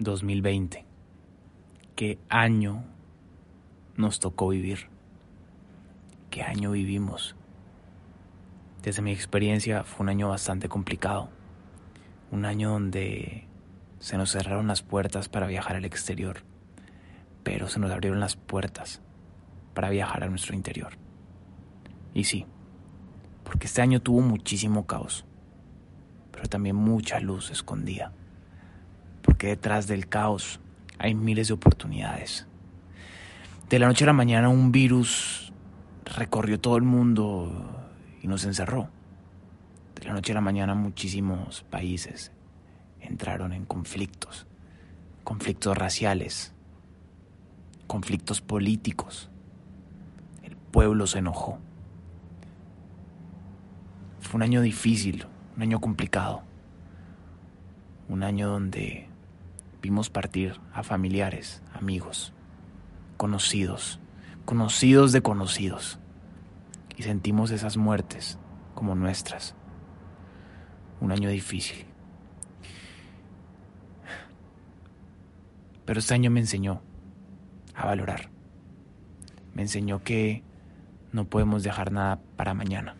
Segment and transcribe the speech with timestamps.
[0.00, 0.86] 2020.
[1.94, 2.84] ¿Qué año
[3.96, 4.88] nos tocó vivir?
[6.30, 7.36] ¿Qué año vivimos?
[8.82, 11.28] Desde mi experiencia fue un año bastante complicado.
[12.30, 13.46] Un año donde
[13.98, 16.44] se nos cerraron las puertas para viajar al exterior,
[17.42, 19.02] pero se nos abrieron las puertas
[19.74, 20.94] para viajar a nuestro interior.
[22.14, 22.46] Y sí,
[23.44, 25.26] porque este año tuvo muchísimo caos,
[26.30, 28.14] pero también mucha luz escondida
[29.40, 30.60] porque detrás del caos
[30.98, 32.46] hay miles de oportunidades.
[33.70, 35.50] De la noche a la mañana un virus
[36.04, 37.50] recorrió todo el mundo
[38.20, 38.90] y nos encerró.
[39.94, 42.32] De la noche a la mañana muchísimos países
[43.00, 44.46] entraron en conflictos,
[45.24, 46.52] conflictos raciales,
[47.86, 49.30] conflictos políticos.
[50.42, 51.58] El pueblo se enojó.
[54.20, 55.24] Fue un año difícil,
[55.56, 56.42] un año complicado,
[58.10, 59.09] un año donde
[59.82, 62.32] vimos partir a familiares, amigos,
[63.16, 64.00] conocidos,
[64.44, 65.98] conocidos de conocidos,
[66.96, 68.38] y sentimos esas muertes
[68.74, 69.54] como nuestras.
[71.00, 71.86] Un año difícil.
[75.86, 76.82] Pero este año me enseñó
[77.74, 78.28] a valorar.
[79.54, 80.42] Me enseñó que
[81.10, 82.96] no podemos dejar nada para mañana.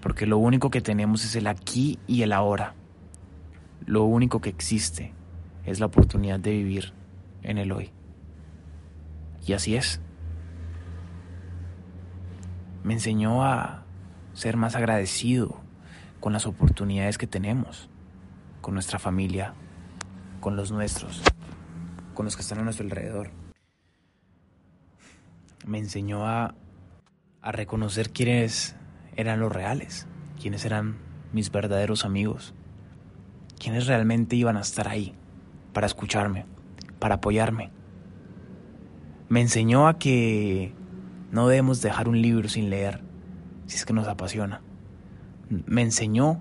[0.00, 2.74] Porque lo único que tenemos es el aquí y el ahora.
[3.84, 5.12] Lo único que existe
[5.70, 6.92] es la oportunidad de vivir
[7.42, 7.90] en el hoy.
[9.46, 10.00] Y así es.
[12.82, 13.84] Me enseñó a
[14.32, 15.60] ser más agradecido
[16.20, 17.90] con las oportunidades que tenemos,
[18.60, 19.54] con nuestra familia,
[20.40, 21.22] con los nuestros,
[22.14, 23.30] con los que están a nuestro alrededor.
[25.66, 26.54] Me enseñó a,
[27.42, 28.74] a reconocer quiénes
[29.16, 30.06] eran los reales,
[30.40, 30.96] quiénes eran
[31.32, 32.54] mis verdaderos amigos,
[33.58, 35.14] quiénes realmente iban a estar ahí
[35.72, 36.46] para escucharme,
[36.98, 37.70] para apoyarme.
[39.28, 40.72] Me enseñó a que
[41.30, 43.02] no debemos dejar un libro sin leer
[43.66, 44.62] si es que nos apasiona.
[45.50, 46.40] Me enseñó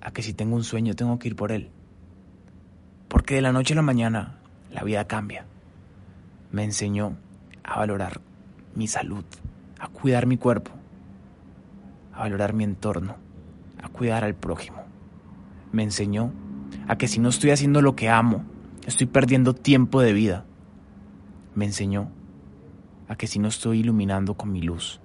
[0.00, 1.70] a que si tengo un sueño tengo que ir por él.
[3.08, 4.38] Porque de la noche a la mañana
[4.70, 5.46] la vida cambia.
[6.50, 7.16] Me enseñó
[7.62, 8.20] a valorar
[8.74, 9.24] mi salud,
[9.78, 10.70] a cuidar mi cuerpo,
[12.14, 13.16] a valorar mi entorno,
[13.82, 14.82] a cuidar al prójimo.
[15.72, 16.32] Me enseñó
[16.88, 18.44] a que si no estoy haciendo lo que amo,
[18.86, 20.46] estoy perdiendo tiempo de vida.
[21.54, 22.10] Me enseñó
[23.08, 25.00] a que si no estoy iluminando con mi luz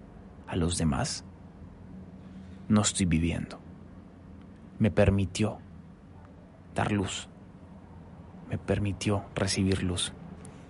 [0.47, 1.25] a los demás,
[2.69, 3.59] no estoy viviendo.
[4.79, 5.57] Me permitió
[6.73, 7.28] dar luz.
[8.50, 10.13] Me permitió recibir luz.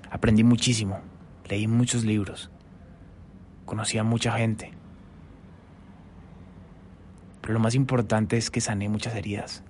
[0.09, 0.99] Aprendí muchísimo.
[1.47, 2.49] Leí muchos libros.
[3.65, 4.73] Conocí a mucha gente.
[7.41, 9.63] Pero lo más importante es que sané muchas heridas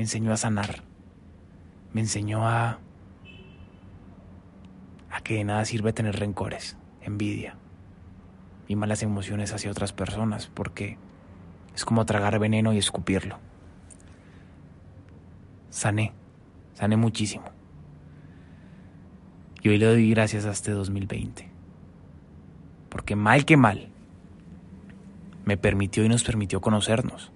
[0.00, 0.82] me enseñó a sanar,
[1.92, 2.78] me enseñó a,
[5.10, 7.58] a que de nada sirve tener rencores, envidia
[8.66, 10.96] y malas emociones hacia otras personas, porque
[11.74, 13.38] es como tragar veneno y escupirlo.
[15.68, 16.14] Sané,
[16.72, 17.50] sané muchísimo.
[19.60, 21.50] Y hoy le doy gracias a este 2020.
[22.88, 23.90] Porque mal que mal,
[25.44, 27.32] me permitió y nos permitió conocernos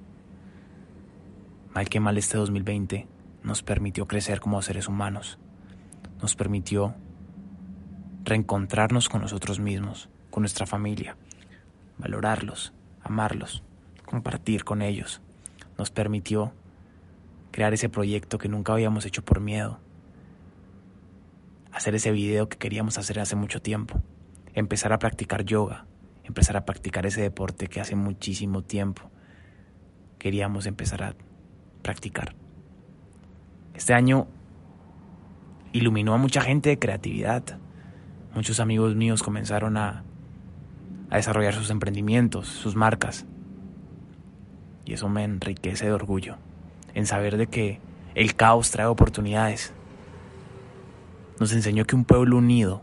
[1.75, 3.09] mal que mal este 2020
[3.43, 5.39] nos permitió crecer como seres humanos,
[6.23, 6.95] nos permitió
[8.23, 11.17] reencontrarnos con nosotros mismos, con nuestra familia,
[11.99, 13.65] valorarlos, amarlos,
[14.07, 15.21] compartir con ellos,
[15.77, 16.53] nos permitió
[17.51, 19.81] crear ese proyecto que nunca habíamos hecho por miedo,
[21.73, 24.01] hacer ese video que queríamos hacer hace mucho tiempo,
[24.55, 25.87] empezar a practicar yoga,
[26.23, 29.11] empezar a practicar ese deporte que hace muchísimo tiempo
[30.19, 31.15] queríamos empezar a
[31.84, 32.34] practicar.
[33.75, 34.27] Este año
[35.72, 37.59] iluminó a mucha gente de creatividad.
[38.34, 40.03] Muchos amigos míos comenzaron a,
[41.11, 43.25] desarrollar sus emprendimientos, sus marcas.
[44.84, 46.37] Y eso me enriquece de orgullo,
[46.94, 47.79] en saber de que
[48.17, 49.73] el caos trae oportunidades.
[51.38, 52.82] Nos enseñó que un pueblo unido,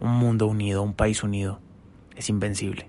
[0.00, 1.60] un mundo unido, un país unido,
[2.16, 2.88] es invencible.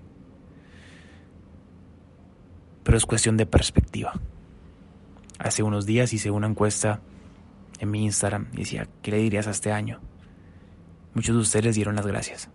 [2.82, 4.12] Pero es cuestión de perspectiva.
[5.44, 7.02] Hace unos días hice una encuesta
[7.78, 10.00] en mi Instagram y decía, ¿qué le dirías a este año?
[11.12, 12.48] Muchos de ustedes dieron las gracias,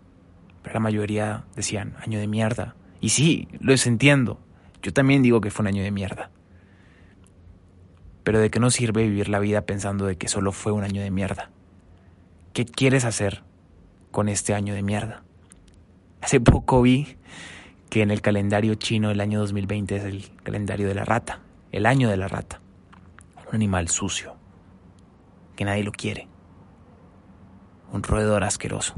[0.64, 2.76] pero la mayoría decían, año de mierda.
[3.00, 4.40] Y sí, lo entiendo.
[4.82, 6.32] Yo también digo que fue un año de mierda.
[8.24, 11.04] Pero ¿de qué nos sirve vivir la vida pensando de que solo fue un año
[11.04, 11.52] de mierda?
[12.54, 13.44] ¿Qué quieres hacer
[14.10, 15.22] con este año de mierda?
[16.22, 17.18] Hace poco vi
[17.92, 21.42] que en el calendario chino el año 2020 es el calendario de la rata,
[21.72, 22.62] el año de la rata
[23.50, 24.36] un animal sucio,
[25.56, 26.28] que nadie lo quiere.
[27.92, 28.94] Un roedor asqueroso.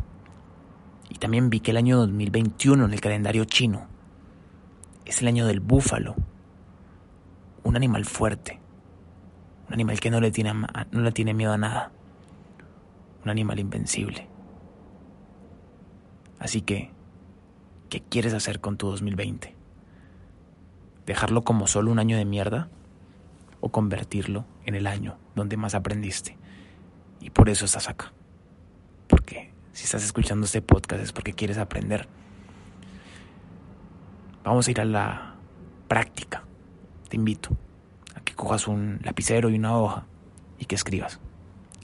[1.09, 3.87] Y también vi que el año 2021 en el calendario chino
[5.05, 6.15] es el año del búfalo.
[7.63, 8.59] Un animal fuerte.
[9.67, 11.91] Un animal que no le tiene, no le tiene miedo a nada.
[13.23, 14.27] Un animal invencible.
[16.39, 16.91] Así que,
[17.89, 19.55] ¿qué quieres hacer con tu 2020?
[21.05, 22.69] ¿Dejarlo como solo un año de mierda?
[23.61, 26.37] ¿O convertirlo en el año donde más aprendiste?
[27.21, 28.11] Y por eso estás acá.
[29.07, 32.07] Porque si estás escuchando este podcast es porque quieres aprender.
[34.43, 35.35] Vamos a ir a la
[35.87, 36.43] práctica.
[37.07, 37.49] Te invito
[38.15, 40.05] a que cojas un lapicero y una hoja
[40.57, 41.19] y que escribas.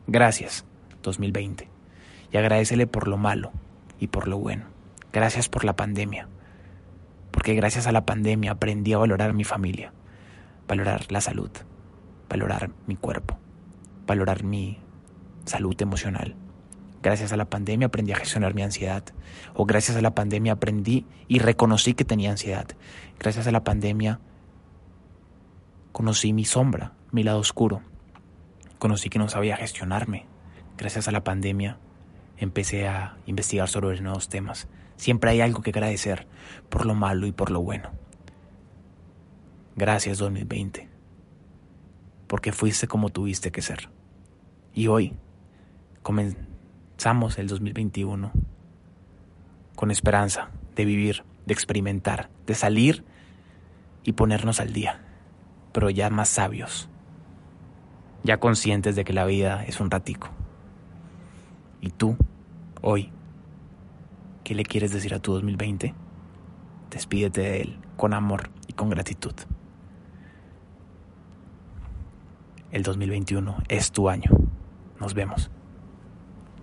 [0.08, 0.66] Gracias,
[1.04, 1.70] 2020.
[2.32, 3.52] Y agradecele por lo malo
[4.00, 4.66] y por lo bueno.
[5.14, 6.28] Gracias por la pandemia.
[7.32, 9.94] Porque gracias a la pandemia aprendí a valorar mi familia,
[10.68, 11.52] valorar la salud,
[12.30, 13.38] valorar mi cuerpo,
[14.06, 14.80] valorar mi
[15.46, 16.36] salud emocional.
[17.02, 19.04] Gracias a la pandemia aprendí a gestionar mi ansiedad.
[19.54, 22.68] O gracias a la pandemia aprendí y reconocí que tenía ansiedad.
[23.20, 24.20] Gracias a la pandemia
[25.92, 27.82] conocí mi sombra, mi lado oscuro.
[28.78, 30.26] Conocí que no sabía gestionarme.
[30.78, 31.80] Gracias a la pandemia
[32.38, 34.68] empecé a investigar sobre nuevos temas.
[34.96, 36.28] Siempre hay algo que agradecer
[36.70, 37.92] por lo malo y por lo bueno.
[39.80, 40.90] Gracias 2020,
[42.26, 43.92] porque fuiste como tuviste que ser.
[44.74, 45.14] Y hoy
[46.02, 48.32] comenzamos el 2021
[49.76, 53.06] con esperanza de vivir, de experimentar, de salir
[54.04, 55.00] y ponernos al día,
[55.74, 56.90] pero ya más sabios,
[58.24, 60.30] ya conscientes de que la vida es un ratico.
[61.82, 62.18] ¿Y tú,
[62.82, 63.12] hoy,
[64.44, 65.94] qué le quieres decir a tu 2020?
[66.90, 69.36] Despídete de él con amor y con gratitud.
[72.72, 74.30] El 2021 es tu año.
[75.00, 75.50] Nos vemos.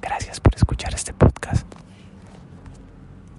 [0.02, 1.33] Gracias por escuchar este podcast.